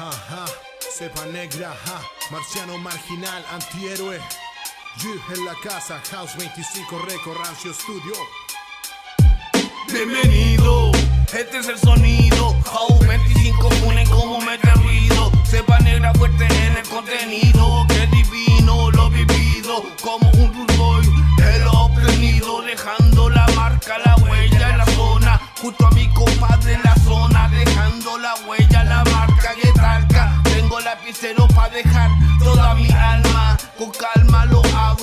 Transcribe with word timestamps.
Ajá, 0.00 0.46
cepa 0.96 1.26
negra, 1.26 1.72
ajá, 1.72 2.00
marciano 2.30 2.78
marginal, 2.78 3.44
antihéroe. 3.52 4.18
G 4.96 5.34
en 5.36 5.44
la 5.44 5.54
casa, 5.62 6.00
House 6.10 6.34
25 6.38 6.98
Record, 7.00 7.36
Rancio 7.36 7.74
Studio. 7.74 8.14
Bienvenido, 9.92 10.90
este 11.38 11.58
es 11.58 11.68
el 11.68 11.78
sonido. 11.78 12.56
House 12.64 13.06
25 13.06 13.68
pone 13.84 14.06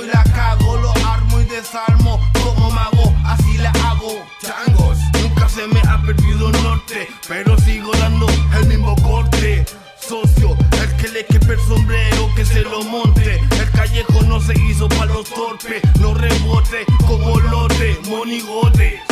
y 0.00 0.06
la 0.06 0.24
cago. 0.24 0.76
Lo 0.76 0.92
armo 1.06 1.40
y 1.40 1.44
desarmo. 1.44 2.20
Como 2.42 2.70
mago, 2.70 3.14
así 3.26 3.58
la 3.58 3.70
hago. 3.70 4.24
Changos, 4.40 4.98
nunca 5.20 5.48
se 5.48 5.66
me 5.66 5.80
ha 5.80 6.00
perdido 6.02 6.48
el 6.48 6.62
norte. 6.62 7.08
Pero 7.28 7.58
sigo 7.58 7.92
dando 7.98 8.26
el 8.58 8.66
mismo 8.66 8.94
corte. 9.02 9.64
Socio, 10.00 10.56
el 10.80 10.96
que 10.96 11.08
le 11.08 11.26
quepe 11.26 11.52
el 11.52 11.60
sombrero, 11.60 12.30
que 12.34 12.44
se 12.44 12.62
lo 12.62 12.82
monte. 12.82 13.40
El 13.60 13.70
callejo 13.72 14.22
no 14.22 14.40
se 14.40 14.54
hizo 14.60 14.88
para 14.88 15.12
los 15.12 15.28
torpes. 15.28 15.82
No 16.00 16.14
rebote 16.14 16.86
como 17.06 17.38
lote, 17.40 17.98
monigote. 18.08 19.11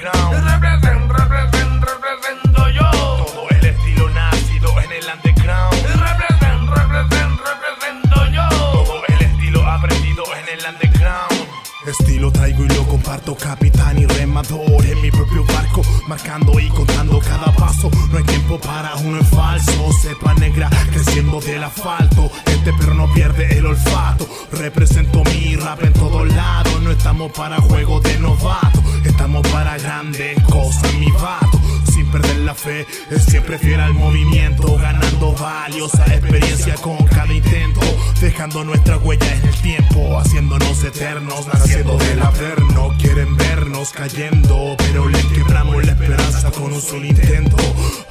Underground. 0.00 0.44
Represent, 0.44 1.12
represent, 1.12 1.84
represento 1.84 2.68
yo. 2.70 2.90
Todo 2.90 3.48
el 3.50 3.66
estilo 3.66 4.10
nacido 4.10 4.80
en 4.80 4.92
el 4.92 5.04
underground. 5.14 5.82
Represent, 5.82 6.70
represent, 6.70 7.40
represento 7.40 8.26
yo. 8.32 8.48
Todo 8.48 9.02
el 9.08 9.22
estilo 9.22 9.68
aprendido 9.68 10.24
en 10.36 10.58
el 10.58 10.74
underground. 10.74 11.48
Estilo 11.86 12.30
traigo 12.30 12.64
y 12.64 12.68
lo 12.68 12.86
comparto, 12.86 13.34
capitán 13.34 13.98
y 13.98 14.06
remador 14.06 14.86
en 14.86 15.00
mi 15.02 15.10
propio 15.10 15.44
barco, 15.44 15.82
marcando 16.06 16.58
y 16.60 16.68
contando 16.68 17.18
cada 17.20 17.52
paso. 17.52 17.90
No 18.10 18.18
hay 18.18 18.24
tiempo 18.24 18.58
para 18.60 18.94
uno 18.96 19.18
en 19.18 19.26
falso, 19.26 19.90
cepa 20.00 20.34
negra 20.34 20.70
creciendo 20.92 21.40
del 21.40 21.64
asfalto. 21.64 22.30
Perro 22.64 22.94
no 22.94 23.12
pierde 23.12 23.58
el 23.58 23.66
olfato. 23.66 24.28
Represento 24.52 25.22
mi 25.24 25.56
rap 25.56 25.82
en 25.82 25.92
todos 25.94 26.28
lados. 26.34 26.80
No 26.82 26.90
estamos 26.90 27.32
para 27.32 27.60
juegos 27.60 28.02
de 28.02 28.18
novato, 28.18 28.82
estamos 29.04 29.46
para 29.48 29.78
grandes 29.78 30.40
cosas, 30.44 30.94
mi 30.94 31.10
vato. 31.12 31.60
Sin 31.92 32.06
perder 32.10 32.38
la 32.38 32.54
fe, 32.54 32.86
siempre 33.26 33.58
fiel 33.58 33.80
al 33.80 33.94
movimiento, 33.94 34.76
ganando 34.76 35.32
valiosa 35.34 36.04
experiencia 36.06 36.74
con 36.76 36.96
cada 37.06 37.32
intento, 37.32 37.80
dejando 38.20 38.64
nuestra 38.64 38.96
huella 38.98 39.34
en 39.34 39.46
el 39.46 39.54
tiempo, 39.56 40.18
haciéndonos 40.18 40.84
eternos, 40.84 41.46
naciendo 41.52 41.96
del 41.96 42.22
averno. 42.22 42.94
Quieren 42.98 43.36
vernos 43.36 43.90
cayendo, 43.90 44.76
pero 44.78 45.08
le 45.08 45.20
quebramos 45.28 45.84
la 45.84 45.92
esperanza 45.92 46.50
con 46.50 46.72
un 46.72 46.80
solo 46.80 47.04
intento. 47.06 47.56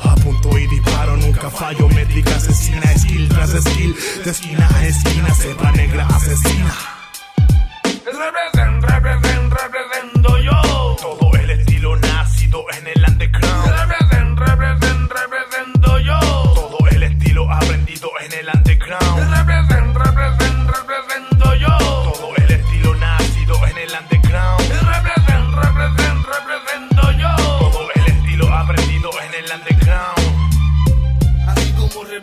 A 0.01 0.15
punto 0.15 0.57
y 0.57 0.67
disparo, 0.67 1.17
nunca 1.17 1.49
fallo, 1.49 1.87
métrica 1.89 2.35
asesina, 2.35 2.88
de 3.47 4.31
esquina 4.31 4.67
a 4.75 4.85
esquina, 4.85 5.33
cepa 5.33 5.71
negra 5.71 6.05
asesina. 6.07 6.75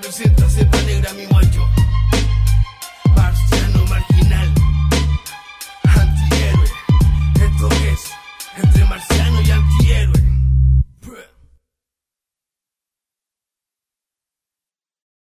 tu 0.07 0.13
sienta, 0.13 0.49
se 0.49 0.65
negra 0.87 1.13
mi 1.15 1.27
macho. 1.27 1.69